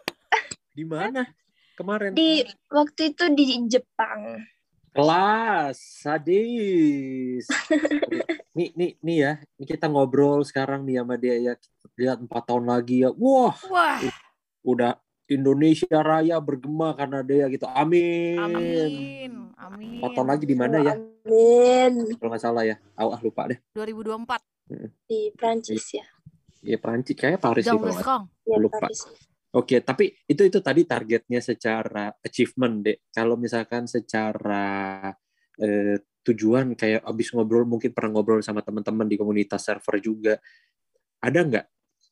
Di 0.76 0.84
mana? 0.84 1.24
Kemarin. 1.72 2.12
Di 2.12 2.44
waktu 2.68 3.16
itu 3.16 3.24
di 3.32 3.44
Jepang. 3.64 4.44
Kelas, 4.92 5.76
sadis. 6.04 7.48
nih, 8.56 8.76
nih, 8.76 8.92
nih 9.00 9.16
ya. 9.16 9.32
Ini 9.56 9.64
kita 9.64 9.88
ngobrol 9.88 10.44
sekarang 10.44 10.84
nih 10.84 11.00
sama 11.00 11.16
dia 11.16 11.36
ya. 11.40 11.52
Lihat 11.96 12.20
empat 12.28 12.52
tahun 12.52 12.68
lagi 12.68 13.08
ya. 13.08 13.10
Wah, 13.16 13.56
wah 13.72 14.00
udah 14.68 15.00
Indonesia 15.32 15.96
Raya 16.04 16.36
bergema 16.44 16.92
karena 16.92 17.24
dia 17.24 17.48
gitu. 17.48 17.64
Amin. 17.72 18.36
amin 18.36 19.32
amin 19.56 19.96
Empat 19.96 20.10
tahun 20.12 20.28
lagi 20.28 20.44
di 20.44 20.56
mana 20.56 20.76
ya? 20.84 20.92
Amin. 20.92 21.92
Kalau 22.20 22.30
nggak 22.36 22.44
salah 22.44 22.68
ya. 22.68 22.76
Ah, 23.00 23.16
ah, 23.16 23.20
lupa 23.24 23.48
deh. 23.48 23.56
2024 23.72 24.44
Di 25.08 25.32
Prancis 25.32 25.88
ya. 25.96 26.04
Ya 26.60 26.76
Perancis 26.76 27.16
kayak 27.16 27.40
Paris 27.40 27.64
sih 27.64 27.72
Jauh 27.72 27.96
Kong 28.02 28.28
Ya, 28.44 28.56
Lupa. 28.60 28.82
Paris. 28.82 29.06
Oke, 29.56 29.80
tapi 29.80 30.12
itu 30.28 30.42
itu 30.44 30.58
tadi 30.60 30.84
targetnya 30.84 31.40
secara 31.40 32.12
achievement, 32.20 32.84
Dek. 32.84 33.08
Kalau 33.08 33.40
misalkan 33.40 33.88
secara 33.88 35.08
eh, 35.56 35.96
tujuan 36.20 36.76
kayak 36.76 37.06
abis 37.06 37.32
ngobrol 37.32 37.64
mungkin 37.64 37.94
pernah 37.96 38.20
ngobrol 38.20 38.44
sama 38.44 38.60
teman-teman 38.60 39.08
di 39.08 39.16
komunitas 39.16 39.64
server 39.64 39.96
juga. 39.98 40.34
Ada 41.24 41.40
nggak 41.40 41.66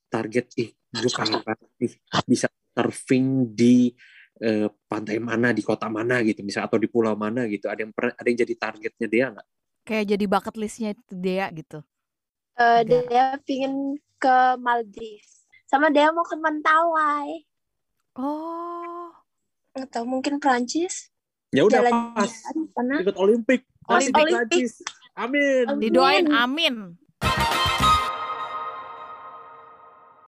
target 0.09 0.47
ih 0.57 0.71
gue 0.95 1.11
pengen 1.11 1.43
bisa 2.23 2.47
surfing 2.71 3.51
di 3.51 3.91
eh, 4.39 4.71
pantai 4.87 5.19
mana 5.19 5.51
di 5.51 5.59
kota 5.67 5.91
mana 5.91 6.23
gitu 6.23 6.47
misal 6.47 6.71
atau 6.71 6.79
di 6.79 6.87
pulau 6.87 7.19
mana 7.19 7.51
gitu 7.51 7.67
ada 7.67 7.83
yang 7.83 7.91
pernah 7.91 8.15
ada 8.15 8.27
yang 8.31 8.39
jadi 8.47 8.55
targetnya 8.55 9.09
dia 9.11 9.25
nggak 9.35 9.49
kayak 9.83 10.07
jadi 10.15 10.25
bucket 10.31 10.55
listnya 10.55 10.95
itu 10.95 11.13
Dea 11.19 11.51
gitu 11.51 11.83
Eh, 12.55 12.87
Ada. 12.87 12.99
dia 13.11 13.27
pingin 13.43 13.99
ke 14.15 14.37
Maldives. 14.63 15.44
Sama 15.65 15.89
dia 15.89 16.13
mau 16.13 16.23
ke 16.23 16.37
Mentawai. 16.37 17.29
oh 18.17 19.11
Atau 19.75 20.07
mungkin 20.07 20.39
Prancis. 20.39 21.11
ya 21.51 21.63
udah 21.63 21.83
Jalan-jalan 21.83 22.15
pas 22.15 22.33
ikut 23.03 23.17
Olimpik 23.17 23.63
Olimpik. 23.87 24.27
Prancis. 24.27 24.73
amin 25.15 25.67
Amin. 25.71 25.81
didoain 25.83 26.27
amin 26.31 26.75